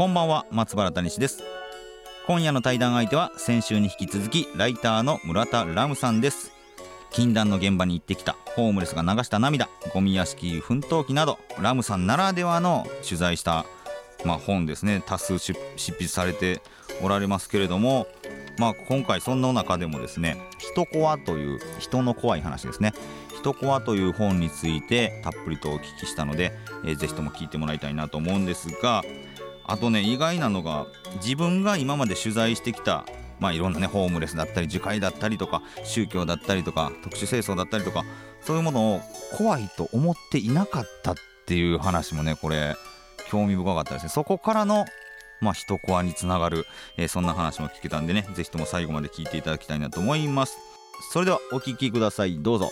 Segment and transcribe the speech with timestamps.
[0.00, 1.42] こんばんは松原谷氏です。
[2.26, 6.52] 今夜の対談相手は先週に引き続きライターの村田ラムさんです。
[7.10, 13.66] 禁断の現場に行ってきたホームレスが流した涙ゴミ屋敷奮闘記などラムさんならではの取材した
[14.24, 15.02] まあ、本ですね。
[15.04, 16.62] 多数執筆されて
[17.02, 18.06] おられますけれども、
[18.56, 22.94] まあ、今回そんな中でもですね「人コア」という人の怖い話ですね
[23.38, 26.52] 「人コア」という本についてたっぷりとお聞きしたので、
[26.86, 29.02] えー、ぜひとも聞いてもらいたいなと思うんですが
[29.64, 33.04] あとね意外なのが自分が今まで取材してきた
[33.38, 38.04] まあいろんなねホームレスだったり樹海だったりとか宗教だったりとか特殊清掃だったりとか
[38.40, 39.00] そういうものを
[39.36, 41.14] 怖いと思っていなかったっ
[41.46, 42.76] ていう話もねこれ
[43.28, 44.08] 興味深かったですね。
[44.08, 44.84] そこからの
[45.40, 46.66] まあ、一コアにつながる、
[46.98, 50.58] えー、そんな話も聞けたんでね是非とも最後まで聞いていただきたいなと思います。
[51.12, 52.42] それではお聴きください。
[52.42, 52.70] どうぞ。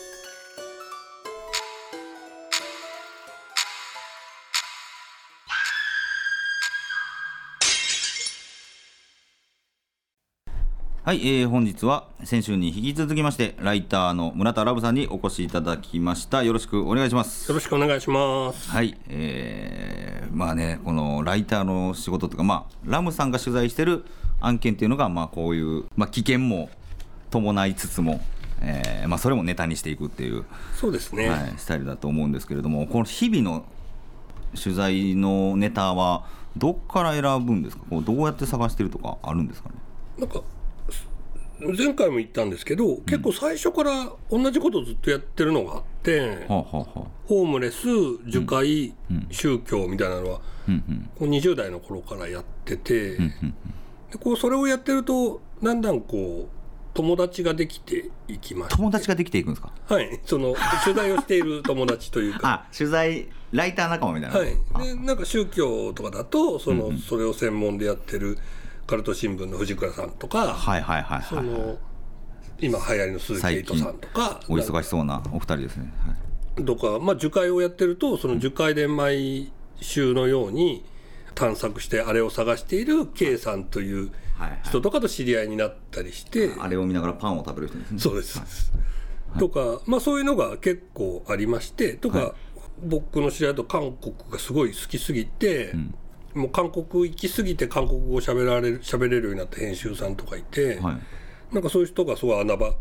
[11.08, 16.42] はい、えー、本日は先週に引き続きましてライターの村田ラブさんにお越しいただきました。
[16.42, 17.48] よろしくお願いします。
[17.48, 18.68] よろしくお願いします。
[18.68, 24.04] はい、えー、まあねこのライターの仕事とかまあラムさんが取材してる
[24.42, 26.68] 案件っていうのがまあこういうまあ危険も
[27.30, 28.20] 伴いつつも
[28.60, 33.64] えーまあ、それもネタにしていくっていうそうですね、はい、スタイルだと思うんですけれどもこの日々の
[34.62, 37.84] 取材のネタはどっから選ぶんですか？
[37.88, 39.76] こうどうやって探してるとかあるんですかね？
[40.18, 40.42] なんか
[41.60, 47.86] 前回も言ったんですけど、うん、結構最初から同じことをずっとやってるのがあって、はあはあ、ホームレス
[48.26, 53.22] 樹海、うん、宗教みたいなのは、うん、こう20代の頃からやってて、で
[54.20, 56.58] こうそれをやってるとだんだんこう
[56.94, 59.72] 友達ができていきます友達ができていくんですか？
[59.86, 60.20] はい。
[60.24, 60.54] その
[60.84, 62.66] 取材をしている友達というか。
[62.68, 64.86] あ取材ライター仲間みたいなはい。
[64.86, 68.36] でなんか宗教とかだとその、それを専門でやってる
[68.88, 71.76] カルト新聞の藤倉さんとか、はいはいはい、はい、その
[72.58, 75.92] 今流行りの鈴木エイトさんとかお忙しそうなお二人ですね、
[76.56, 80.86] はい、とか、まあ、樹海をやってるとその樹海で毎週のように
[81.34, 84.10] 探索してあれを探している K さんという
[84.64, 87.98] 人とかと知り合いになったりして、あれを見ながらパンを食べる人ですね。
[88.00, 92.34] そうです、はい、とか、まあ、そういうのが結構ありましてとか、
[92.82, 95.94] 僕の知り合いと韓国がすごい好きすぎて、うん
[96.34, 102.74] もう韓国行き過ぎて韓国語喋られる喋れるようになった編集さんとかいて、はい、なんかそういう人がすごい穴場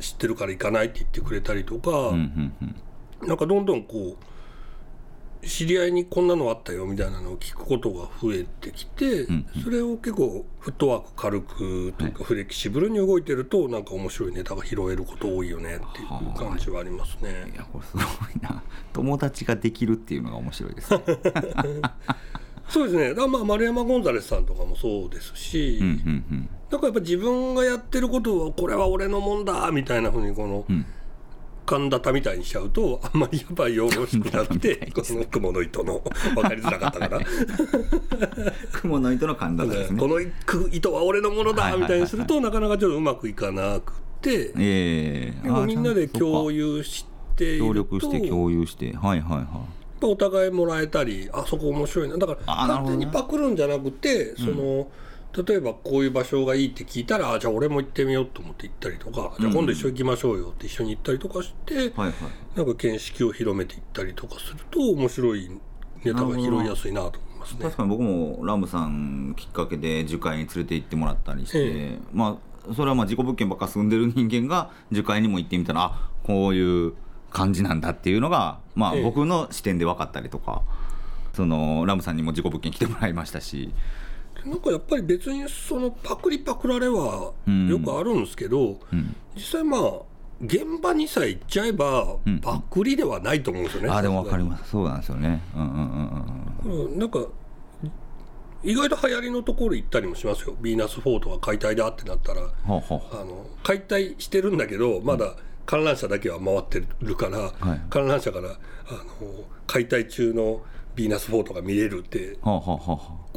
[0.00, 2.76] 知ってるから行かないって言ってくれたりとか、うんうん
[3.22, 4.24] うん、なんかどんどんこう
[5.46, 17.52] 知り合いにこんなのあったよみたいなのを聞くことが増えてきて、うんうん、それを結構フットワーク軽くというか、フレキシブルに動いてるとなんか面白いネタが拾えること多いよねっていう感じはありますね。
[17.52, 18.04] いやこれすごい
[18.40, 18.62] な。
[18.92, 21.00] 友達ができるっていうのが面白いですね。
[22.68, 23.26] そうですね。
[23.26, 30.86] まあ丸山ゴンザレスさんとかもそうですし、うんうんうん、だからやっぱ自分がやってることをこれは俺のもんだみたいなふうにこの、うん。
[31.66, 36.02] 神田みたいにしちゃうとあんまりやっぱりよろしくなって この雲の糸の
[36.34, 37.20] 分かりづらかったから
[38.72, 39.98] 雲の糸の神田ですね。
[39.98, 40.20] この
[40.70, 48.94] 糸は俺のものだみたいにするとなかなかちょっとうまくいかなくて、えー、でもみんなで共有して協力して共有して。
[48.94, 52.18] はいはいはいお互いもらえたりあそこ面白いな。
[52.18, 54.88] だから完全にパクるんじゃなくてその、
[55.46, 62.12] 例えばこういう場所がいいって聞いたらあじゃあ俺も行ってみようと思って行ったりとか、じゃあ今度一緒に行きましょうよって一緒に行ったりとかして、はいはい、
[62.56, 65.50] なんか見識を広めていったりとかすると面白い
[66.04, 67.58] ネタが拾いやすいなと思いますね。
[67.62, 76.94] 確かに僕もラムさんきっかけで樹海に連れて行ってもらったりして、ええ、まあそれはまあ事故物件ばっか住んでる人間が樹海にも行ってみたらあこういう
[77.34, 80.62] 感じなんだっていうのが、まあ、僕の視点で分かったりとか、
[81.34, 83.74] そのラムさんにも事故物件来てもらいましたし。
[84.46, 87.32] なんかやっぱり別にそのパクリパクられは
[87.68, 88.76] よくあるんですけど、うん。
[88.92, 89.80] うん、実際まあ
[90.42, 94.70] 現場にさえ行っちゃえばパクリではないと思うんですよね、うんあでも分かります。
[94.70, 95.42] そうなんですよね。
[95.56, 96.98] うんうんうんうん。
[96.98, 97.18] なんか
[98.62, 100.56] 意外と流行りのところ行ったりもしますよ。
[100.60, 102.42] ヴィーナスフォートが解体だってなったら。
[102.42, 110.62] あの解体してるんだけどまだ、観覧車だけは回ってるから、はい、観覧車からあの解体中の
[110.96, 112.38] ヴィーナス4とか見れるって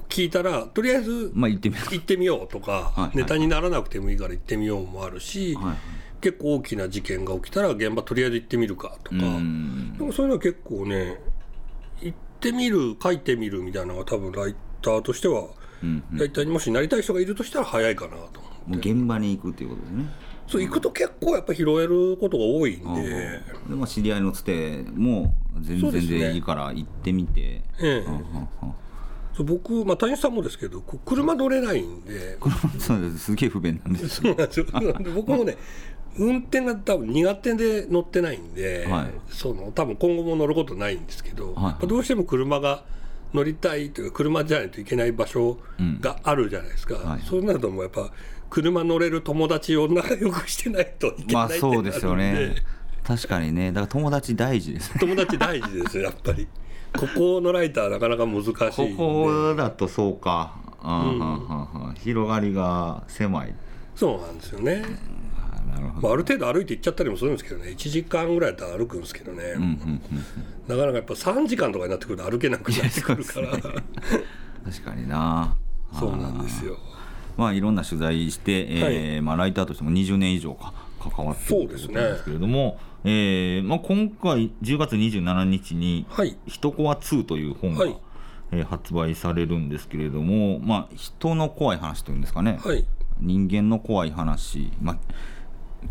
[0.09, 5.77] 聞いたらとりあえずまあ行ってみる行ってみようとか、ネタにならなくてもいいから行ってみようもあるし、はいはい。
[6.21, 9.95] 結構大きな事件が起きたら現場とりあえず行ってみるかとか、うん。
[9.97, 11.19] なんかそういうのは結構ね
[12.01, 15.47] 行ってみる書いてみるみたいなのが多分ライターとしては、
[15.83, 16.03] うん。
[16.11, 18.93] ライターにもしなりたい人がいるとしたら早いかなと思って。
[18.93, 20.05] もう現場に行くっていうことですね
[20.47, 23.09] そう行くと結構やっぱ拾えることが多いんで、
[23.69, 27.99] でまあ知り合いのつても全然でいいから行ってみて、ええ。
[28.05, 28.23] はんはん
[28.61, 28.75] はん。
[29.35, 32.37] そう僕、まあ、谷さんもですけど車乗れないんで。
[32.39, 33.19] こ れそうです。
[33.19, 34.65] すげえ不便なんですそうなんですよ。
[34.65, 35.57] で僕もね
[36.17, 39.11] 運転が多分苦手で乗ってないんで、はい。
[39.29, 41.87] その多分今後も乗ることないんですけど、はい。
[41.87, 42.83] どうしても車が
[43.33, 45.59] 乗りたいというか車じゃないといけない場所
[45.99, 47.21] があるじゃないですか、はい。
[47.21, 48.09] そうなるともうやっぱ
[48.49, 52.55] 車乗れる友達を仲良くしてないといけまあないってなるんで,、そうですよね。
[53.03, 53.71] 確かにね。
[53.71, 54.99] だから友達大事ですね。
[54.99, 56.47] 友達大事ですよやっぱり。
[56.97, 58.95] ここのライターなかなか難しいんこで。
[58.95, 60.55] こだとそうか、
[61.99, 63.53] 広がりが狭い。
[63.95, 64.83] そうなんですよね、
[65.35, 67.71] あーなるほど、まあ、ある程度歩いて行っちゃったりもするんですけどね。
[67.71, 70.01] 1時間ぐらいだったら歩くんですけどね、うんうんうん
[70.67, 73.71] なかなかやっぱ3時間とかになってくると歩けなくなってくるから、 確
[74.83, 75.55] かにな。
[75.97, 76.77] そうなんですよ
[77.37, 87.97] まあいろんな取材して、えーまあ、ライターとしても20年以上か関わっているというこですけれども、えーまあ、今回10月27日にはい「人コア2」という本が、はい。
[88.51, 92.85] えー発売されるんですけれども、まあ、人の怖い話というんですかね、はい。
[93.19, 94.97] 人間の怖い話、まあ、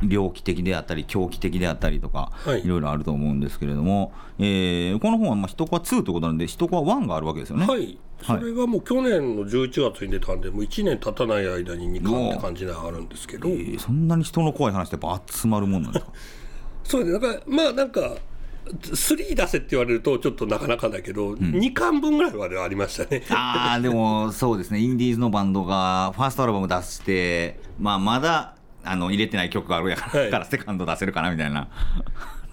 [0.02, 2.64] 猟奇的であったり狂気的であったりとか、はい。
[2.64, 7.66] いろいろあると思うんですけれども、えーこの本はまあ人コア2ということなんで人コア1があるわけですよね。
[7.66, 7.98] はい。
[8.22, 13.48] それがもう去年の11月に出たんでもう1年経たない間に2巻って感じではあるんですけど。
[13.48, 16.12] えーそんなに人の怖い話ってやっぱ集まるもんなんですか？
[16.84, 18.16] そうですねだからまあなんか
[18.66, 23.22] 3出せって言われるとちょっとなかなかだけど、2巻分ぐらいまではありましたね。
[23.30, 24.80] ああでもそうですね。
[24.80, 28.56] インディーズのバンドがファーストアルバム出して、まあ、まだ
[28.86, 30.30] あの入れてない曲があるやから,、はい。
[30.30, 31.68] からセカンド出せるかなみたいな。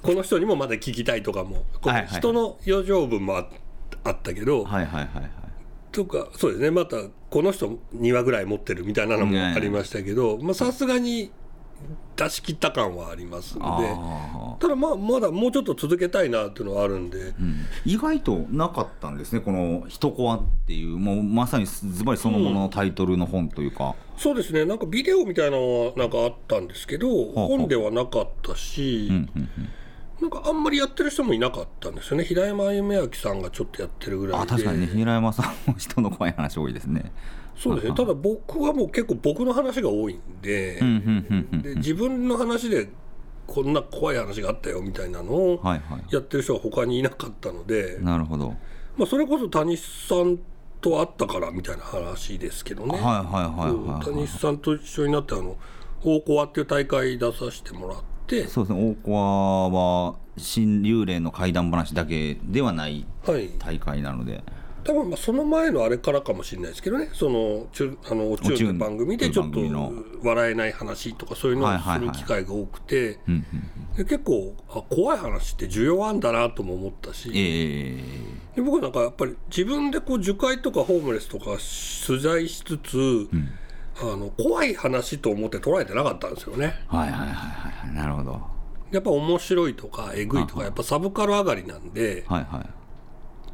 [0.01, 1.63] この人にもまだ聞きたいとかも。
[1.81, 3.47] こはいはい人の余剰分もあ
[4.03, 5.31] あったけど、はいはいはいはい。
[5.91, 6.71] とかそうですね。
[6.71, 6.97] また
[7.29, 11.31] この人2話ぐらい持ってるみたいなのもありましたけどまあさすがに
[12.15, 17.65] 出し切った感はありますのであただまあまだもうちょっと続けたいなっていうのはあるんで、ー、うん。
[17.85, 24.65] 意外となかったんですねこの「人コア」っていうもうまさにズバリそのもののタイトルの本というか、そうですね。
[24.65, 29.49] なんかビデオみたいなのはなんかあったんですけど本ではなかったし、うんうんうん
[30.23, 32.23] なんかあんまりやってる人もいなかったんですよね。
[32.23, 34.53] 平山夢明さんがちょっとやってるぐらいで。
[34.53, 34.87] あ確かにね。
[34.87, 37.11] 平山さんも人の怖い話多いですね。
[37.57, 37.93] そうですね。
[37.93, 40.79] ただ僕はもう結構僕の話が多いんで,、
[41.61, 42.87] で自分の話で
[43.47, 46.03] こんな怖い話があったよみたいなのをはいはい。
[46.09, 48.55] やってる人は他にいなかったので、なるほど。
[48.95, 50.39] まあ、それこそ谷さん
[50.79, 55.57] と会ったからみたいな話ですけどね、はいはいはいはい、はい、谷さんと一緒になってあの
[56.01, 58.12] 大コアっていう大会出させてもらって
[58.47, 58.89] そうですね。
[58.89, 63.49] 大コアは新幽霊の怪談話だけではないはい。
[63.59, 64.43] 大会なので。
[64.83, 67.09] 多分まあその前のあれからかもしれないですけどね。
[67.13, 69.59] そのチュあのおチューンって番組でちょっと
[70.23, 73.19] 笑えない話とかそういうのをする機会が多くて。
[73.95, 77.29] 結構あ怖い話って需要あんだなとも思ったし。
[77.33, 77.99] え
[78.53, 78.55] え。
[78.55, 81.57] で僕なんかやっぱり自分でこう樹海とかホームレスとか
[82.05, 83.29] 取材しつつ、
[84.01, 86.73] あの怖い話と思って捉えてなかったんですよね。
[86.87, 88.41] はいはいはいはいなるほど。
[88.91, 92.69] やっぱ面白いとかえぐいとかやっぱサブカル上がりなんで、はいはい。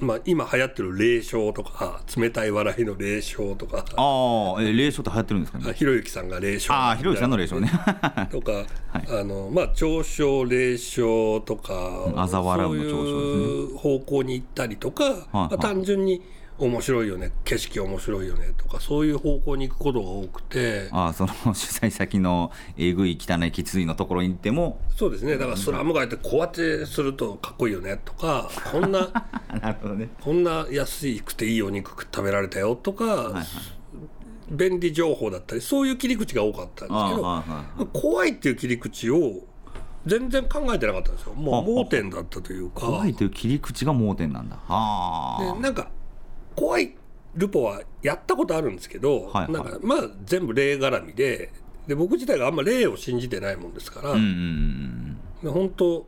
[0.01, 3.83] まあ、今流行ってる霊障とか冷たい笑いの霊障とか。
[3.97, 5.73] ああえ霊障って流行ってるんですかね？
[5.73, 7.69] ひろゆきさんが霊障ああひろゆきさんの霊障ね。
[8.31, 9.97] とか、あのまあ嘲
[10.39, 12.91] 笑霊障とか嘲笑うの嘲笑ですね。
[12.91, 15.15] そういう方向に行ったりとか、はい。
[15.33, 16.21] まあ、単純に
[16.59, 20.89] 面白いよね景色面白いよねとかそういう方向に行くことが多くて。
[20.91, 24.81] ああその 取材先のえぐい汚いきついのところに行っても。
[24.95, 25.37] そうですね。
[25.37, 29.09] だからスラム街ってこうやってするとかっこいいよねとかこんな
[29.61, 30.09] なるほどね。
[30.21, 33.43] こんな安くていいお肉食べられたよとか、はい
[34.51, 37.43] 便利情報だったりそういう切り口が多かったんですけどああは
[37.77, 39.43] いはい怖いっていう切り口を
[40.05, 41.33] 全然考えてなかったんですよ。
[41.33, 42.87] もうあ盲点だったというか。
[42.87, 44.57] 怖いという切り口が盲点なんだ。
[44.67, 45.91] はでなんか
[46.59, 46.95] 怖い
[47.35, 49.51] ルポはやったことあるんですけど、はいはい。
[49.51, 51.51] なんかまあ全部霊絡みで
[51.87, 56.05] で僕自体があんま霊を信じてないもんですから、あうんうん本当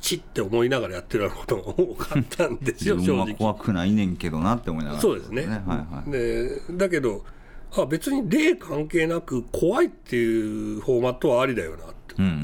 [0.00, 3.38] 血って思いながらやってるようなことが多かったんですよ自分は正直。
[3.38, 5.02] 怖くないねんけどなって思いながら。
[5.02, 5.42] そうですね。
[5.46, 7.24] はいはいでだけど
[7.76, 12.14] あ別に霊関係なく怖いっていうフォーマットはありだよなって。
[12.18, 12.34] うんうんう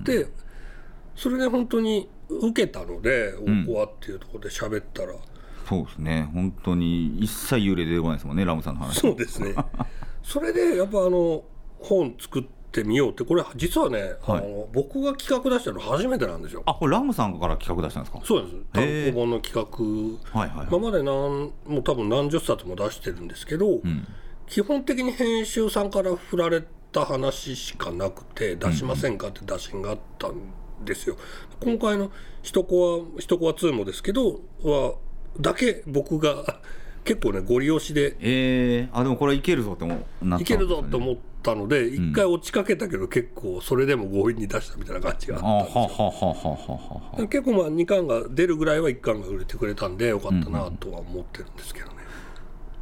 [0.00, 0.26] んで
[1.14, 3.34] それで本当に受けたので
[3.66, 5.14] 「おこわ」っていうところで喋ったら、
[5.76, 6.30] そうですね。
[6.34, 9.00] 本当に一切幽霊出てこないですもんねラムさんの話。
[9.00, 9.54] そうですね。
[10.22, 11.42] それでやっぱあの
[11.80, 14.38] 本作ってみようってこれ実はね、はい。
[14.38, 16.62] あの僕が企画出したの初めてなんですよ。
[16.66, 18.20] あこれラムさんから企画出したんですか？
[18.24, 18.54] そうです。
[18.72, 19.68] 単行本の企
[20.32, 20.38] 画。
[20.40, 24.06] はいはい、今まで何もう多分何十冊も出してるんですけど、うん。
[24.46, 26.62] 基本的に編集さんから振られ
[26.92, 30.34] た話しかなくて出しませんかって打診があったん
[30.84, 31.16] ですよ。
[31.60, 32.10] 今回の
[32.42, 34.96] 「ひとこはひとこは2」もですけどは
[35.40, 36.60] だけ僕が
[37.04, 46.04] 結構ねご利用しでえー、あでもこれいけるぞって思ったんいけるぞと思ったので一回落ちかけたけど結構それでも強引に出したみたいな感じがあはあったんですよ。
[46.04, 46.34] ははは
[47.16, 51.94] はは結構まあ2巻が出るぐらいは1巻が売れてくれたんでよかったなとは思ってるんですけどね。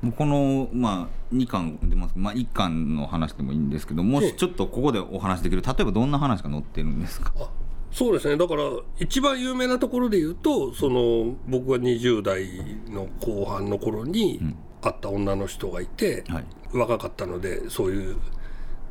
[0.03, 7.33] もうこの、まあ、2巻出ますまあ、1巻の話でもいいんですけどもしちょっとここでお話できる例えばどんな話が載ってるんですか？
[7.39, 7.49] あ
[7.93, 8.37] そうですね。
[8.37, 8.63] だから
[8.99, 12.47] 一番有名なところで言うとその僕が20代
[12.89, 14.41] の後半の頃に
[14.81, 16.45] 会った女の人がいて、はい。
[16.73, 18.17] 若かったのでそういう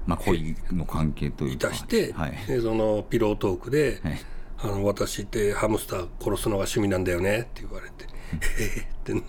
[0.05, 2.33] まあ恋の関係といういかたして、はい。
[2.47, 4.19] でそのピロートークではい
[4.61, 8.05] 「あの私ってハムスター殺すのが趣味なんだよね」って言われて
[8.59, 9.23] 「ええ」ってなっ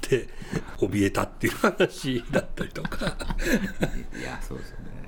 [0.00, 0.28] て
[0.78, 3.14] 怯えたっていう話だったりとか。
[4.18, 5.01] いやそうですよね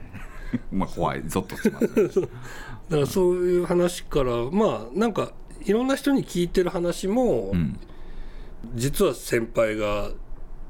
[0.72, 2.28] まあ怖いゾッとしますね。
[2.90, 5.32] だからそういう話からまあなんか
[5.64, 7.78] いろんな人に聞いてる話も、うん。
[8.74, 10.10] 実は先輩が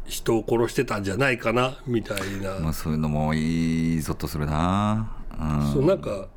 [0.05, 5.13] 人を殺してたんじゃないかなみたいな、まあそういうのもいいゾッとするな。
[5.39, 5.73] うん。
[5.73, 6.29] そうなんか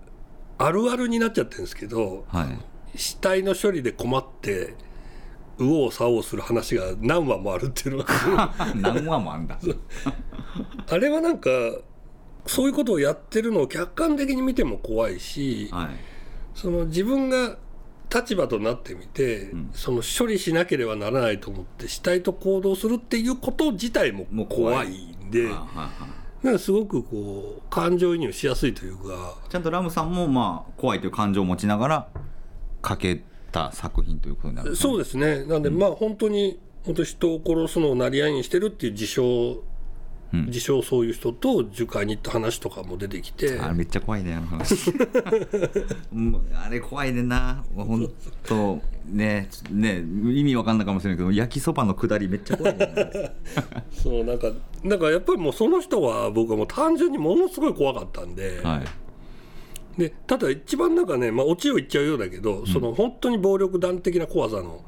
[0.57, 2.59] あるあるになっちゃってるんですけどはい。
[2.95, 4.75] 死体の処理で困って
[5.59, 9.59] 右往左往する話が何話もあるっていうのは 何話もあんだ。
[10.89, 11.49] あれはなんか
[12.47, 15.87] そういうことをやってるのを客観的に見ても怖いしはい。
[16.55, 17.57] その自分が
[18.13, 25.17] 立場となってみて、その処理しなければならないと思って死体と行動するっていうこと自体も怖い。
[25.27, 25.49] んで。
[26.43, 29.35] なんかすごくこう感情移入しやすいというか。
[29.49, 32.07] ちゃんとラムさんもまあ怖いという感情を持ちながら
[32.87, 35.43] 書けた作品ということになるそうですね。
[35.45, 38.93] なんでまあ本当に本当人を殺すのをなり合いにしてるっていう
[40.31, 43.59] 自称、自称そういう人と樹海に行った話とかも出てきて。
[43.59, 44.91] あれめっちゃ怖いねあの話。
[46.53, 47.63] あれ怖いねんな。
[47.75, 48.09] 本
[48.43, 53.31] 当ねね意味わかんないかもしれないけど焼きそばのくだりめっちゃ怖いね
[53.91, 54.51] そうなんか
[54.83, 58.81] なんかやっぱりもうその人は僕はもう単純にものすごい怖かったんで,、は
[59.97, 59.99] い。
[59.99, 64.81] でただ一番なんかね、まあ、オチを言っちゃうようだけど、その本当に暴力団的な怖さの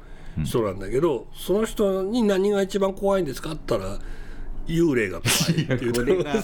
[0.44, 3.98] 人なんだけど、その人に何が一番怖いんですかって言ったら
[4.70, 5.92] 幽霊が怖いっていう。
[5.92, 6.34] これが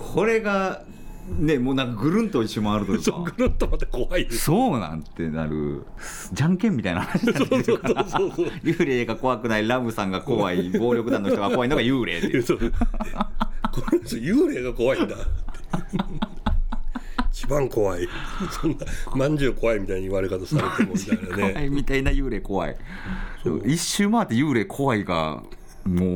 [0.00, 0.82] これが
[1.38, 3.32] ねもうなんかぐるんと一周回るとか。
[3.36, 5.82] ぐるっとまで怖いそうなんてなる
[6.32, 8.06] じゃんけんみたいな話になってるから。
[8.06, 12.52] そうそうそう幽霊が怖くないラムさんが怖い暴力団の人が怖いのが幽霊っていこ
[13.90, 15.16] れ幽霊が怖いんだ
[17.32, 18.08] 一番怖い。
[18.50, 18.76] そんな
[19.16, 22.76] まんじゅう怖いみたいに言われ方されてもみたいな怖ねいみたいな幽霊怖い。
[23.66, 25.42] 一周回って幽霊怖いが
[25.84, 26.08] もう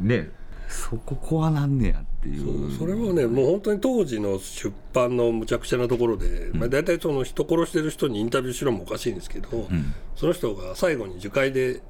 [0.00, 0.30] ね
[0.68, 2.70] そこ怖なんねやっていう。
[2.76, 9.68] それはねもう本当に当時の出版のむちゃくちゃなところで、まあ、大体その人殺してる人にインタビューしろもおかしいんですけど、
[10.14, 11.80] その人が最後に樹海で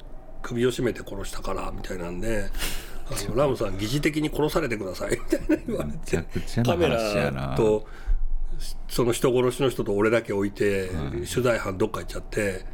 [0.43, 2.47] 首を絞めて殺したからみたいなんで
[3.11, 5.11] あのラムさん疑似的に殺されてください。
[5.11, 7.87] みたいな言われめちゃくちゃなカメラと
[8.89, 10.91] その人殺しの人と俺だけ置いて、
[11.33, 12.65] 取材班どっか行っちゃって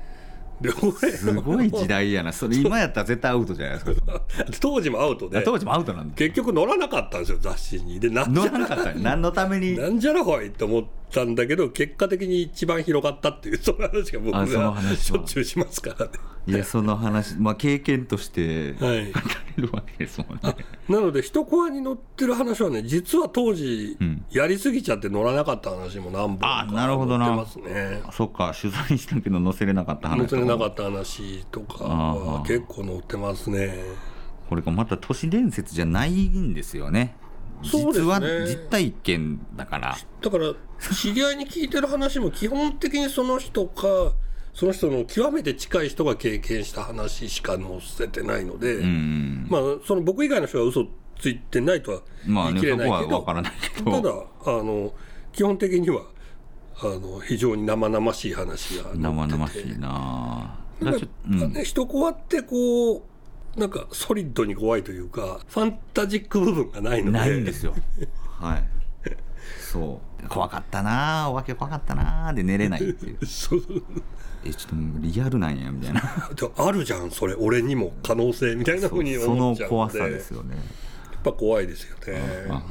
[1.17, 2.33] すごい時代やな。
[2.33, 4.23] それ今やったら絶対アウトじゃないですか。
[4.61, 5.43] 当時もアウトで。
[5.43, 6.15] 当時もアウトなんだ。
[6.15, 7.99] 結局乗らなかったんですよ雑誌に。
[8.01, 8.91] で乗らなかった。
[8.91, 9.77] よ何のために？
[9.77, 10.85] なんじゃらほいと思っ
[11.15, 16.13] たんだけど結果的に一番広がったっていうその話が僕がしょっちゅうしますからね。
[16.47, 18.97] いやその話まあ経験として書かはい、
[19.57, 20.57] れるわけですもんね。
[20.89, 24.25] なので一コアに載ってる話はね実は当時ん。
[24.31, 27.27] やりすぎちゃって乗らなかった話も何本かあなるほどな。
[27.27, 28.03] 載ってますね。
[28.13, 34.15] そっか取材したけど載せれなかった話載せれなかった話とかは結構載ってますね。
[34.49, 37.17] これがまた都市伝説じゃないんですよね
[37.65, 39.97] 実は実体験だから。
[40.21, 40.55] だから
[40.95, 44.13] 知り合いに聞いてる話も基本的にその人か
[44.53, 50.87] その人の極めて近い人が経験した話しか載せてないので、うんまあその僕以外の人が嘘
[51.19, 53.91] ついてないとはまあね言い切れないけど、そこは分からないけど。
[53.91, 54.95] ただあの
[55.33, 56.03] 基本的には
[56.81, 58.99] あの非常に生々しい話が載ってて。
[59.03, 60.91] 生々しいなか
[61.49, 63.03] ね、人怖ってこう
[63.57, 67.19] なんかソリッドに怖いというかファンタジック部分がないので。
[67.19, 67.75] ないんですよ。
[68.41, 68.65] はい。
[69.61, 70.29] そう。
[70.29, 73.19] 怖かったなお化け怖かったなで寝れないっていう。
[73.27, 73.63] そう。
[74.45, 76.01] えちょっとリアルなんやみたいな。
[76.35, 77.35] であるじゃんそれ。
[77.35, 80.57] 俺にも可能性みたいなふうにそ思っちゃうの怖さですよね。
[80.57, 80.63] や
[81.19, 82.21] っぱ怖いですよね。
[82.49, 82.63] ま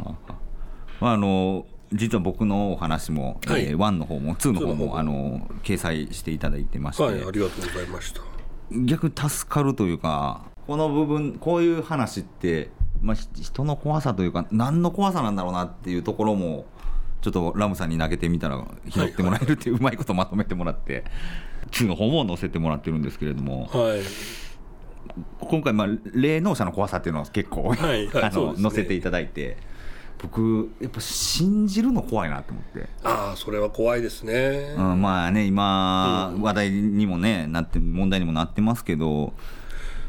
[1.01, 3.65] あ、あの実は僕のお話も、はい。
[3.65, 4.99] えー1の方も2の方2の方もも。
[4.99, 8.21] あの掲載していただいてまして、はいありがとうございました。
[8.85, 12.69] 逆に助かるというかこの部分こういう話って、
[13.01, 16.65] まあ、ひ人の怖さというか何の怖さなんだろうなっていうところも
[17.21, 21.05] ちょっとラムさんに投げてみたら拾ってもらえるっていううまいことまとめてもらって
[21.71, 23.69] 2の方も載せてもらってるんですけれども。
[23.71, 24.01] はい。
[25.39, 29.57] 今回まあ霊能者の怖さっていうのは結構、はいはい あの載せていただいて
[30.21, 32.89] 僕やっぱ信じるの怖いなと思って。
[33.03, 36.41] ああそれは怖いですね、うん、まあね今、うん。
[36.41, 39.33] 話題にもねなって問題にもなってますけど、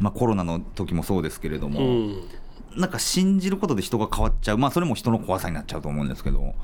[0.00, 2.28] まあ、コロナの時もそうですけれども、うん。
[2.76, 4.58] なんか信じることで人が変わっちゃう。
[4.58, 6.54] まあそれも人の怖さになっちゃうと思うんですけど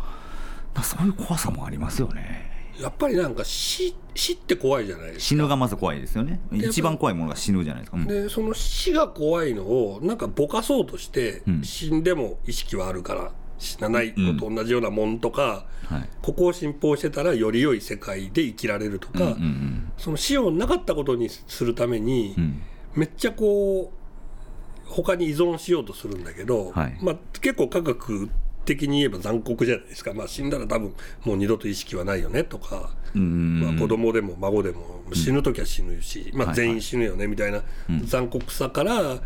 [0.83, 2.51] そういう怖さもありますよね。
[2.81, 5.21] やっぱりなんか死死って怖いじゃないですか。
[5.21, 6.41] 死ぬがまず怖いですよね。
[6.53, 8.01] 一番怖いものが死ぬじゃないですか、う。
[8.01, 11.63] んでその死が怖いのをなんかぼかそうとして、うん。
[11.63, 16.09] 死んでも意識はあるから死なないのと同じようなもんとか、はい。
[16.23, 22.63] ここを信奉してたらより良い世界で生きられるとか、うんうんその死をなかったことにするために、うんうん
[22.95, 24.01] めっちゃこう
[24.91, 26.99] 他に依存しようとするんだけど、はい。
[27.01, 28.29] まあ、結構科学
[28.65, 30.95] 的に言えば残酷じゃないですか、まあ、死んだら多分
[31.25, 38.07] もう二度と意識はないよねとか、うんまあ、子供でも孫でも死ぬ時は死ぬし、まあ、はい全員死ぬよねみたいなうん。
[38.07, 39.21] 残酷さから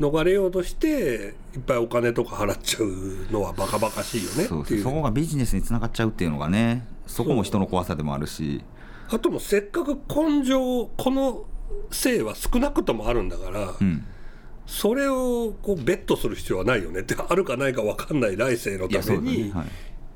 [0.00, 4.82] 逃れようとしていっぱいお金とか払っちゃうのはバカバカしいよねっていう。
[4.82, 8.62] そこがビジネスにつながっちゃうっていうのがねそこも人の怖さでもあるし。
[9.08, 11.44] あともうせっかく根性この
[11.90, 14.06] 性は少なくともあるんだから、うん。
[14.66, 19.52] それをこうベットする必要はないよねって あるかないか分かんない来世のために、ね。
[19.52, 19.66] はい。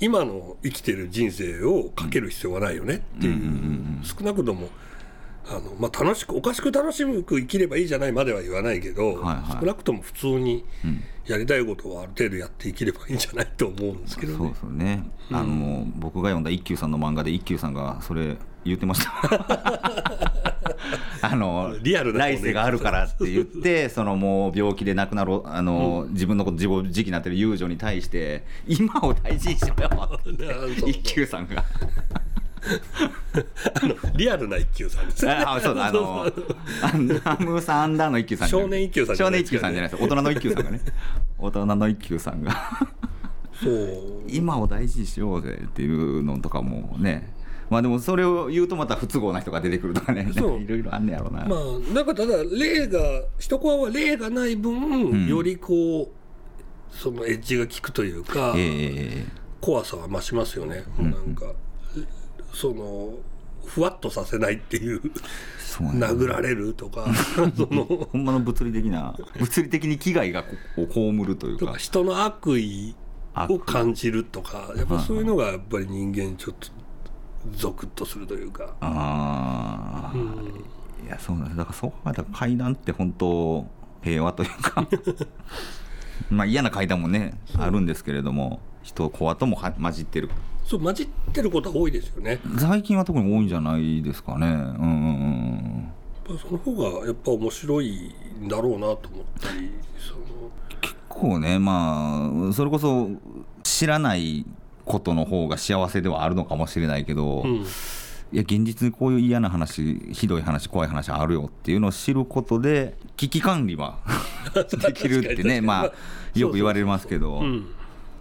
[0.01, 3.49] 今の生きてる人生をかける必要はないよねっていう,、うんうんう
[4.01, 4.01] ん。
[4.05, 4.69] 少なくとも
[5.49, 9.61] あの、まあ、楽しくおかしく楽しく生きればいいじゃないまでは言わないけど、はいはい。
[9.61, 11.03] 少なくとも普通にうん。
[11.29, 14.57] やりたいことをある程度やっていければいいんじゃないと思うんですけどそうねで。
[14.57, 20.29] すよね、あの僕が読んだ一休さんの漫画で一休さんがそれ言ってました。
[21.21, 22.37] あのリアルな方ね。
[22.37, 31.65] 来世があるからって言って そのもう病気で亡くなるあの、自分のこと自暴自棄になってる遊女に対して今を大事にしろよって 一休さんが
[33.83, 35.33] あのリアルな一休さんですね。
[35.33, 36.31] あそうだあの
[37.41, 39.57] ムさんアンダーの一休さん少年一休さんじゃ少年ないですか。
[39.57, 40.03] 一休さんじゃないです。
[40.03, 40.81] 大人の一休さんがね。
[41.39, 42.53] 大人の一休さんが。
[43.63, 44.23] そう。
[44.29, 47.33] 今を大事にしようぜっていうのとかもね。
[47.71, 50.29] まあでもそれを言うとまた不都合な人が出てくるとかね。
[50.33, 53.01] いろいろあんねやろうな、まあなんかただ霊が
[53.39, 55.29] 一コアは霊がない分、ん。
[55.29, 56.09] よりこう
[56.91, 59.27] そのエッジが効くというか、え
[59.61, 61.53] 怖さは増しますよね、んなんか
[62.53, 63.15] その
[63.65, 65.11] ふわっとさせないっていうえ
[65.59, 67.07] そうなんだ殴られるとか
[67.57, 71.75] そのほんまの物理的な物理的に危害がこを被るというか。
[71.77, 72.97] 人の悪意
[73.35, 76.69] を感じるとかやっぱそういうのがやっぱり人間ちょっと
[77.53, 78.75] ゾクッとするというか。
[78.81, 81.07] ああ、うん。
[81.07, 81.57] いやそうなんです。
[81.57, 83.67] だからそう考えたら階段って本当
[84.03, 84.89] 平和というか。
[86.31, 90.31] まあ嫌な階段もねあるんですけれども人コアともは混じってる
[90.69, 92.41] そう混じってることは多いですよね。
[92.59, 94.47] 最近は特に多いんじゃないですかね。
[94.47, 95.93] うんうんうん
[96.29, 100.51] やっぱその方がやっぱ面白いんだろうなと思ったりその。
[100.83, 103.09] 結構ねまあそれこそ
[103.63, 104.45] 知らない
[104.85, 107.65] ことの方が幸せではあるのかもしれないけど、うん。
[108.31, 114.01] いや現実にこういう嫌な話ひどい話怖い話あるよっていうのを知ることで危機管理は
[114.85, 115.93] できるってねまあ
[116.39, 117.69] よく言われますけど、うん。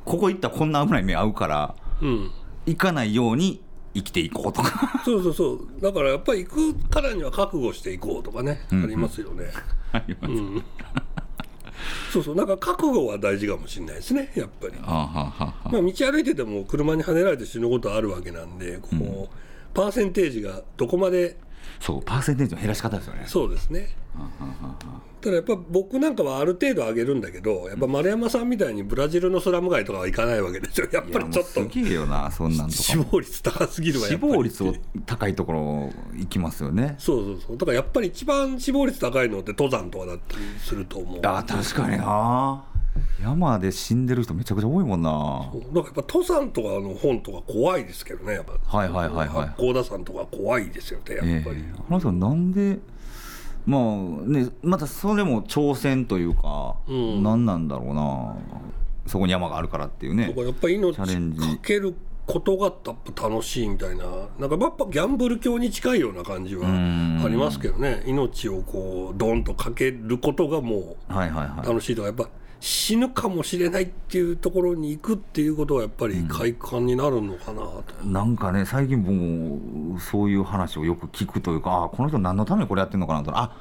[0.05, 2.31] ここ行ったらこんな危ない目合うからうん
[2.67, 3.61] 行かないように
[3.95, 5.01] 生きていこうとか。
[5.03, 5.81] そうそうそう。
[5.81, 8.83] だからやっぱり行くからには覚悟していこうとかね、うん。
[8.83, 9.45] ありますよね。
[9.93, 10.63] あります、うん。
[12.11, 12.35] そうそう。
[12.35, 14.73] なんか覚悟は大事かもしれないですねやっぱり。
[14.83, 15.69] あははは。
[15.71, 21.37] まあ、道歩いてても車にはねられて死ぬことあるわけなんでこう、パーセンテージがどこまで
[21.79, 23.23] そうパーセンテージの減らし方ですよね。
[23.27, 23.95] そうですね
[25.21, 30.87] ただやっぱ僕なんかはある程度上げるんだけどやっぱ丸山さんみたいにブラジルのスラム街とかは行かないわけですよ。
[30.91, 32.83] やっぱりちょっとすげえよなそんなんとか。
[32.83, 34.33] 死も亡率高すぎるわや死っぱり。
[34.33, 34.73] 亡率を
[35.05, 36.95] 高いところ行きますよね。
[36.99, 37.57] そうそうそう。
[37.57, 41.19] だからやっぱり一番死亡率高いのって登山とかだったりすると思う。
[41.23, 42.63] あ確かにな。
[43.21, 45.09] 山で死んでる人めちゃくちゃ多いもんな。
[45.09, 48.77] だからやっぱ登山とかの本とか怖いですけどねやっぱ。
[48.77, 49.47] はいはいはいはい。
[49.49, 51.73] 八甲田山とか怖いですよねやっえぱり、え。
[51.89, 52.79] あの人なんで
[53.67, 53.81] まあ
[54.25, 57.21] ねまたそれも挑戦というか、うん。
[57.21, 58.35] 何なんだろうな。
[59.05, 61.39] そこに山があるからっていうねやっぱり命チャレンジ。
[61.39, 61.93] かける
[62.25, 62.75] ことがやっ
[63.13, 64.05] ぱ楽しいみたいな。
[64.39, 67.21] なんかやっぱギャンブル教に近いような感じはん。
[67.23, 68.03] ありますけどね。
[68.05, 71.65] 命をこうドンとかけることがもはいはいはい。
[71.65, 83.31] う楽しいとかやっぱ死ぬかもしれないっていうところに行くっていうことはやっぱり快感になるのかなと、なんかね最近もうそういう話をよく聞くというかあこの人何のためにこれやってるのかなと。
[83.37, 83.55] あ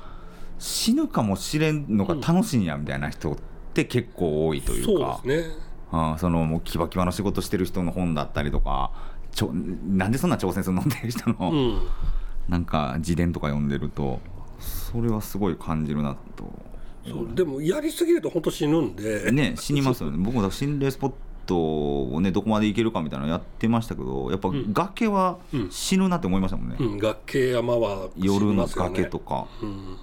[0.58, 3.36] 死ぬかもしれんのが楽しいんやみたいな人っ
[3.74, 5.54] て結構多いというか、そうですね。
[5.92, 8.90] あそのもうキバキバの仕事してる人の本だったりとか
[9.32, 11.88] ちょなんでそんな挑戦するのっていう人の、うん。
[12.48, 14.20] なんか自伝とか読んでると
[14.58, 16.44] それはすごい感じるなと。
[17.08, 20.16] そうでもやりすぎると本当死ぬんで、ね死にますよね。
[20.18, 21.12] 僕も心霊スポッ
[21.46, 25.70] トをねどこまで行けるかみたいなのやってましたけどやっぱ崖はうん。
[25.70, 28.90] 死ぬなって思いましたもんね、うん、崖山は死夜のにますよね。
[28.90, 29.96] 崖とか、うん。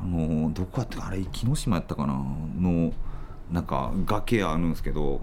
[0.00, 2.14] あのどこやったかあれ木ノ島やったかな。
[2.14, 2.92] の
[3.50, 5.20] なんか崖あるんですけど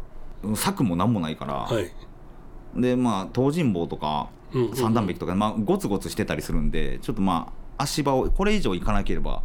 [0.55, 1.91] 柵も何もないから、はい。
[2.75, 4.75] でまあ東尋坊とかうんうんうん。
[4.75, 9.43] 三段壁とか、まあ、ゴツゴツしてたりするんでちょっとまあ足場をこれ以上行かなければ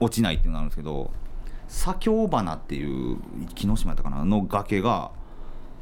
[0.00, 1.10] 落ちないっていうのがあるんですけど
[1.68, 3.18] 左京花っていう
[3.54, 5.10] 木ノ島やったかなの崖が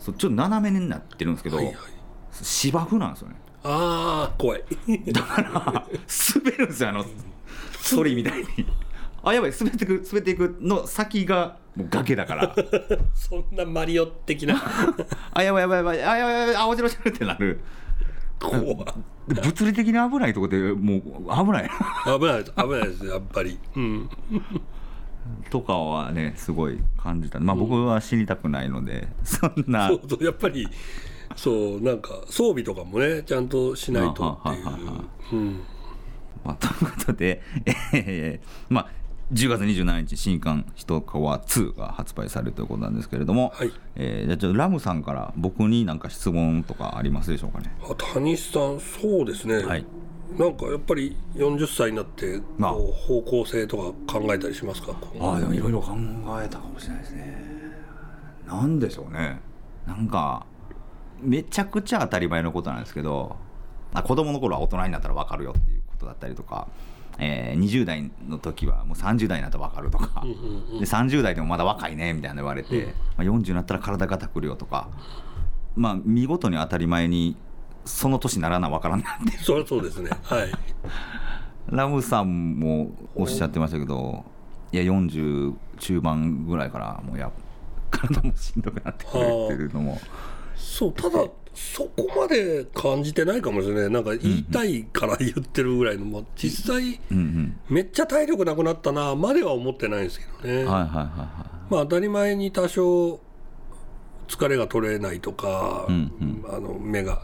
[0.05, 1.75] ちょっと斜めになってるんですけど、はいはい。
[2.33, 3.37] 芝生なんですよね。
[3.63, 4.63] ああ怖い。
[5.13, 5.87] だから
[6.35, 7.05] 滑るんですよあの
[7.81, 8.47] ソリみたいに。
[9.25, 12.55] あやばい滑ってく滑っていくの先がもう崖だから。
[13.15, 14.63] そんなマリオ的な。
[15.33, 17.61] あやばいやばいやばいあやばいやばいあ落ちる落ちるってなる
[18.41, 21.71] 物理的に危ないとこでもう危ない。
[22.05, 22.53] 危ないです。
[22.57, 23.59] 危ないですやっぱり。
[23.75, 24.11] うん。
[25.51, 27.41] とかはねすごい感じた。
[27.41, 29.89] まあ僕は死にたくないのでそんな。
[29.89, 30.69] そうそうやっぱり
[31.35, 34.67] そうなんか装備とかもねちゃんとしないとっていう。
[35.33, 35.61] うん。
[36.45, 37.43] まあ、ということで、
[37.93, 38.91] えーまあ、
[39.33, 47.77] 10月27日新刊「ひとかわ2」が発売されるということなんですけれども、はいえーじゃあちょっとラムさんから僕になんか質問とかありますでしょうかね。
[47.83, 49.85] あ谷さんそうですね、はい
[50.37, 54.93] なんかやっぱり40歳になってまあこう方向性とか考えたりしますか？
[55.21, 55.95] ああでもいろいろ考
[56.43, 57.47] えたかもしれないですね。
[58.45, 59.41] なんでしょうね。
[59.87, 60.45] なんか
[61.21, 63.37] めちゃくちゃ当たり前のことなんですけど
[63.95, 66.67] あ子供の頃は大人になったら分かるよっていうことだったりとか、
[67.19, 70.23] えー20代の時はもう30代になったら分かるとか、
[70.79, 74.89] で30代でもまだ若いねみたいなの言われて、まあ、40になったら体がたくるよとか。
[75.77, 77.37] まあ見事に当たり前に
[77.85, 80.11] その年にならな分からんなってそりゃそうですね。
[80.23, 80.51] はい。
[81.69, 84.25] ラムさんもおっしゃってましたけど
[84.73, 87.31] いや40中盤ぐらいからもうや
[87.91, 90.01] 体もしんどくなってくるっていうのも
[90.57, 93.91] そうただそこまで感じてないかもしれない。
[93.91, 103.21] なんか言いたいから言ってるぐらいの、まあ、実際うんめっちゃ体力なくなったなまでは思ってないんですけどね、うんはいはいはいはまあ当たり前に多少
[104.29, 107.23] 疲れが取れないとか、うんあの目が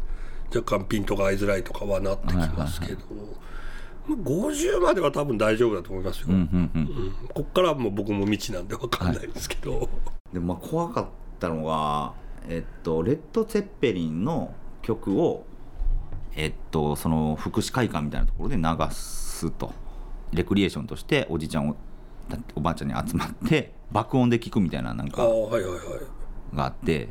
[0.55, 3.01] 若干ピントが合いづらいとかはなってきますけど、
[4.07, 6.81] まあ、50までは多分大丈夫だと思いますよ、いうんうんうん。
[6.83, 7.15] うん。
[7.33, 9.89] こっからはもう僕も未知なんで分かんないですけど、
[10.33, 11.07] でまあ怖かっ
[11.39, 12.13] たのが
[12.49, 15.45] えっとレッド・ツェッペリンの曲を
[16.35, 19.73] えっとその福祉会館みたいなところで流すと。
[20.33, 21.77] レクリエーションとしておじちゃんを
[22.55, 25.23] おばあちゃんに集まって爆音で聴くみたいななんか
[26.55, 27.09] があって。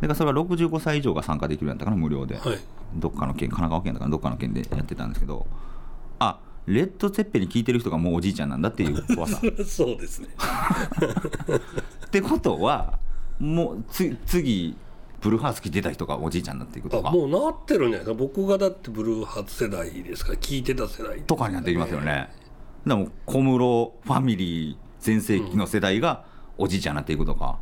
[0.00, 2.58] だからそれは65歳以上が参加できるんやったかな無料で、はい。
[2.94, 5.46] どっかの県神奈川県だからどっかの県でやってたんですけど。
[6.18, 9.40] あレッド・ツェッペリン聴いてる人がもうおじいちゃんなんだっていう怖さ。
[9.66, 10.28] そうですね。
[12.06, 12.98] ってことは
[13.40, 14.76] もうつ次
[15.20, 22.30] ブルーハーツ着てた人がおじいちゃんになっていくとかあもうなってるんじゃないですか僕がだってブルーハーツ世代ですから聞いてた世代とかになっていきますよね。
[22.86, 26.24] でも小室ファミリー全盛期の世代が
[26.56, 27.58] おじいちゃんになっていくとか、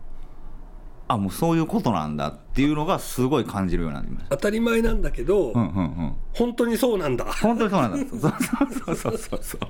[1.08, 4.36] あもうそういうことなんだっていうのがすごい感じるようになりました。
[4.36, 6.14] 当たり前なんだけど、うんうんうん。
[6.34, 7.98] 本当にそうなんだ本当にそうなんだ。
[8.08, 9.60] そうそうそうそうそう。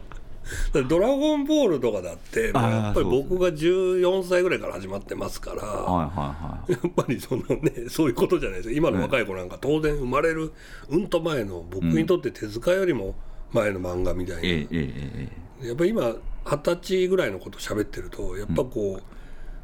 [0.88, 10.52] ドラゴンボールとかだって、やっぱり僕が14歳ぐらいから始まってますから、はいはやっぱりそのねそういうことじゃないですか今の若い子なんか当然生まれる
[10.88, 13.14] うんと前の僕にとって手塚よりも
[13.52, 14.52] 前の漫画みたいな、いはい。
[14.52, 15.28] ええええ
[15.62, 15.66] え。
[15.68, 19.02] やっぱり今二十歳ぐらいのこと喋ってるとやっぱこう、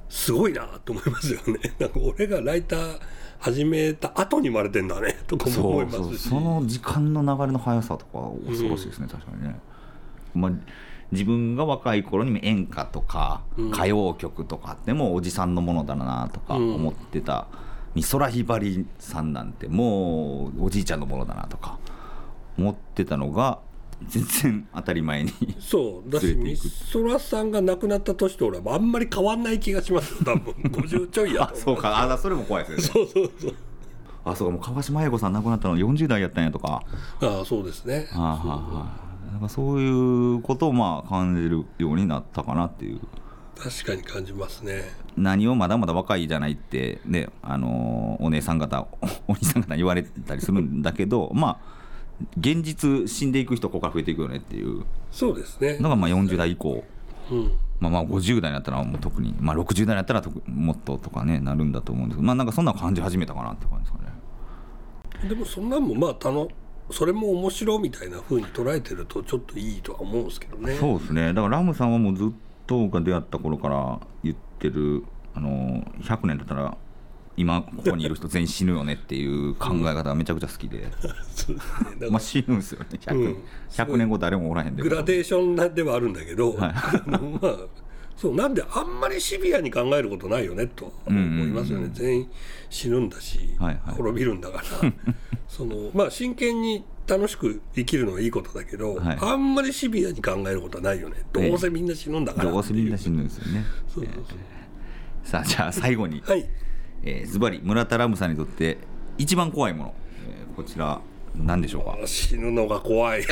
[0.09, 1.75] すごいなと思いますよね。
[1.79, 3.01] なんか俺がライター
[3.39, 6.29] 始めた後に生まれてんだねとかえも思いますし。
[6.29, 9.57] その時間の流れの速さとか恐ろしいですね、確かにね。
[10.35, 10.53] まあ
[11.13, 13.69] 自分が若い頃に演歌とかうん。
[13.71, 17.47] 歌謡曲とかってもうおじさんのものだなとか思ってた。
[17.95, 21.79] 美空ひばりさんなんてもうおじいちゃんのものだなとか
[22.59, 23.61] 思ってたのが
[24.09, 26.11] 全然当たり前にそう。
[26.11, 26.59] だし美
[26.93, 30.53] 空さんが亡くなった年と俺はあんまり変わんない気がしますよ多分。
[30.73, 32.13] 50ちょいやそうか。
[32.13, 33.11] あそれも怖いですよね。
[33.13, 33.55] そうそうそう。
[34.25, 34.53] あそうか。
[34.55, 36.83] もう川島英子さん亡くなったの40代やったんやとか。
[37.21, 38.09] ああそうですね。
[38.11, 38.65] はあはあは
[39.01, 39.04] あ
[39.35, 39.89] なんかそうい
[40.37, 43.01] うことをまあ感じるようになったかなっていう。
[43.57, 44.85] 確かに感じますね。
[45.17, 48.99] 何をまだまだ若いじゃないってねあのーお姉さん方お
[49.33, 51.59] お兄さん方言われたりするんだけどまあ
[52.39, 54.85] 現実死んでいく人ここから増えていくよねっていう。
[55.11, 55.79] そうですね。
[55.81, 56.85] のがまあ40代以降。
[57.33, 57.53] うん。
[57.81, 63.99] まあ、まあ50代になったらもう特に、まあ、60代になったら特もっととかねなるんだと思うんですけどまあなんかそんなの感じ始めたかなって感じですか
[65.25, 65.29] ね。
[65.29, 66.47] でもそんなんもまあたの
[66.91, 70.77] それも面白みたいな風に捉えてるとちょっといいとは思うんですけどね。
[70.77, 71.29] そうですね。
[71.29, 72.29] だからラムさんはもうずっ
[72.67, 76.77] と僕が出会った頃から言ってるあの100年だったら
[77.37, 81.57] 今ここにいる人全員死ぬよねっていう考え方がめちゃくちゃ好きで、 そうですね。
[81.57, 83.37] だからまあ死ぬんですよね 100,、うん。
[83.71, 84.83] 100年後誰もおらへんで。
[84.83, 86.75] グラデーションなではあるんだけど、はい。
[87.11, 87.57] まあ
[88.17, 92.31] そうなんであんまりシビアに考えることないよねと思いますよね、全員
[92.71, 93.95] 死ぬんだし、はいはい。
[93.97, 94.65] 滅びるんだから。
[95.49, 99.19] そのまあ真剣に楽しく生きるのはいいことだけど、はい。
[99.21, 101.17] あんまりシビアに考えることはないよね。
[101.33, 103.59] どうせみんな死ぬんだからどうせみんな死ぬんですよね。
[103.59, 104.25] いうそうそう。
[105.25, 106.49] さあじゃあ最後にそうはい。
[107.03, 108.79] えーズバリ村田ラムさんにとって
[109.19, 109.95] 一番怖いもの、
[110.29, 111.01] えーこちら
[111.37, 112.07] 何でしょうか？
[112.07, 113.23] 死ぬのが怖い。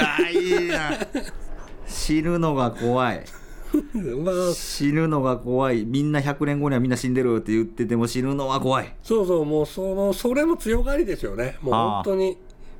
[1.86, 3.24] 死ぬのが怖い
[4.22, 4.52] まあ。
[4.54, 5.84] 死ぬのが怖い。
[5.84, 8.94] みんな100年後にはみんな死んでるって言ってても死ぬのは怖い。
[9.02, 11.56] そうそうもうそのそれも強がりですよね。
[11.62, 12.36] もう本当に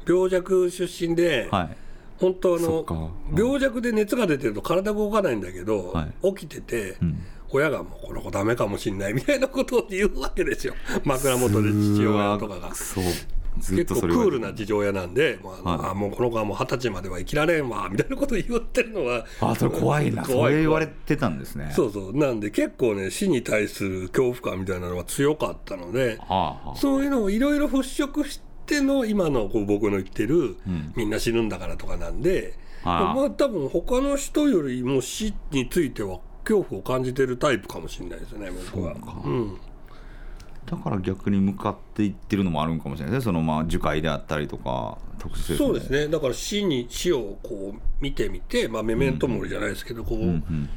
[0.06, 1.76] 病弱出身で、はい。
[2.18, 2.94] 本当あそっか。
[2.94, 6.34] の病弱で熱が出てると体動かないんだけど、はい。
[6.34, 7.18] 起きてて、ん。
[7.50, 10.74] 親がもうこの子ダメかもしれないみたいなことを言うわけですよ。
[11.04, 12.74] 枕元で父親とかが。
[12.74, 13.00] そ。
[13.00, 13.04] う
[13.62, 20.24] ずっ結構クとそれをールな父親なんで、まあはいあもうこの子はもう二十歳までは生きられんわみたいなことを言ってるのはあそれ怖いな。
[20.24, 20.54] そ怖い。
[20.54, 21.72] れ言われてたんですね。
[21.74, 22.16] そうそう。
[22.16, 26.76] なんで結構ね死に対する恐怖感みたいなのは強かったのではあはあ。
[26.76, 30.92] そういうのをいろいろ払拭しての今のこう僕の言ってる、ん。
[30.96, 33.14] みんな死ぬんだからとかなんで、ああ。
[33.14, 38.94] まあ多分他の人よりも死については恐怖を感じてるタイプかもしれないですね僕は。
[39.24, 39.58] うん
[40.66, 43.24] だから逆に向かっていってるのもあるんかもしれないですね。
[43.24, 46.08] そのまあ樹海であったりとか特殊そうですね。
[46.08, 50.68] だから死に死をこう見てみて、まあ、メメントモリじゃないですけど、こう、うん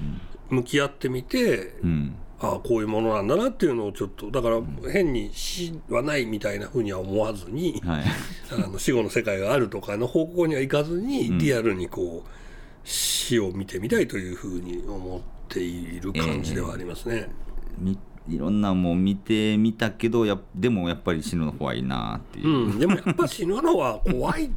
[0.48, 1.90] 向き合ってみて、うん。
[1.90, 8.04] うんああこういうものなんだなっていうのをちょっとだから変に死はないみたいなふうには思わずに、はい。
[8.52, 12.30] あの死後の世界があるとかの方向にはいかずに、リアルにこう
[12.84, 17.30] 死を見てみたいというふうに思っている感じではありますね。
[17.78, 24.52] みいろんなもん見てみたけどやでもやっぱり死ぬの怖いなっていうう、ん、でもやっぱ死ぬのは怖い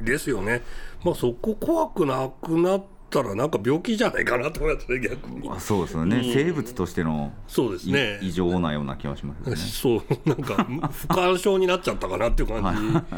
[0.00, 0.62] ですよね。
[1.04, 5.48] まあそこ怖くなくなったらなんか病気じゃないかなと思いますね逆に。
[5.50, 8.18] あそうですよね、生物としてのそうですいね。
[8.22, 13.16] 異常なような気がしますね そうなんか不干渉になっちゃったかなっていう感じ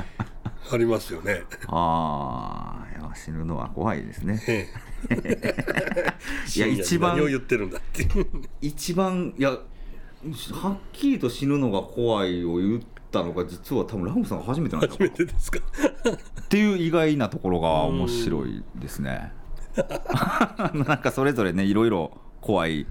[0.72, 1.42] ありますよね。
[1.68, 2.80] ああ
[3.14, 4.68] 死ぬのは怖いですねえ
[5.10, 6.14] え
[6.56, 8.26] いや一番何を言ってるんだっていう。
[8.60, 9.58] 一番いや
[10.52, 15.58] はっきりと死ぬのが怖いを言ったのが実は多分ラムさんが初めてなん初めてですか。
[15.60, 19.32] っていう意外なところが面白いですね。
[20.74, 22.86] なんかそれぞれねいろいろ怖い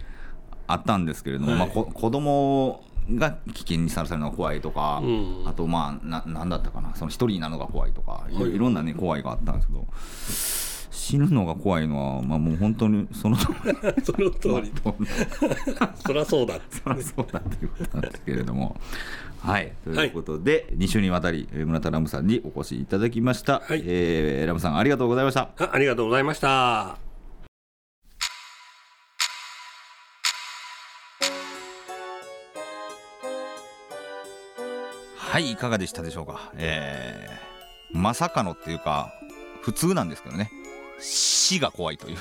[0.65, 1.59] あったんですけれども、はい。
[1.59, 5.43] まあ、こ子供が危険にさらされるのが怖いとか、うん。
[5.45, 9.87] あとまあななんだったかなその一人になるのが怖いとかいろんなね怖いがあったんですけど
[10.91, 13.53] 死ぬのが怖いのは、まあ、もう本当にその通り
[14.03, 14.71] その通り。
[16.05, 16.77] そりゃそうだって。
[16.77, 18.79] そりゃそうだということなんですけれども。
[19.41, 26.97] はい、ということで、2週にわたりえー村田ラムさんにお越しいただきました、はいえーラムさんありがとうございましたあありがとうございました。
[35.15, 37.49] はいいかがでしたでしょうか、えー
[37.91, 39.11] まさかのっていうか
[39.61, 40.51] 普通なんですけどね
[40.99, 42.17] 死が怖いという。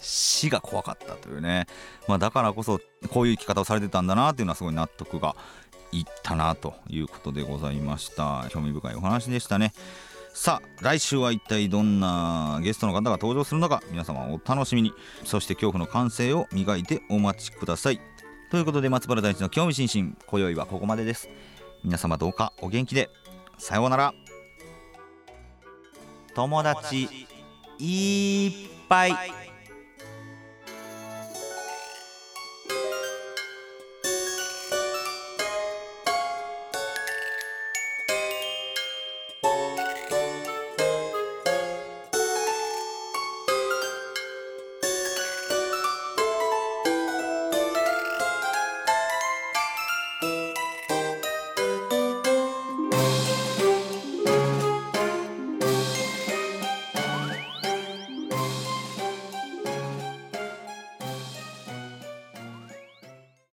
[0.00, 1.66] 死が怖かったというね、
[2.06, 2.80] まあ、だからこそ
[3.10, 5.34] こういう生き方をされてたんだなっていうのはすごい納得が
[5.92, 8.46] いったなということでございました。
[8.50, 9.72] 興味深いお話でしたね。
[10.34, 14.92] さあ来週は一体どんなゲストの方が登場するのか皆様お楽しみに。
[15.24, 18.00] そして恐怖の感性を磨いてお待ちください。
[18.50, 21.28] ということで松原大地の興味津々今宵はここまでです。
[21.84, 23.10] 皆様どうかお元気で。
[23.58, 24.14] さようなら。
[26.34, 27.37] 友達。
[27.78, 28.52] いっ
[28.88, 29.47] ぱい。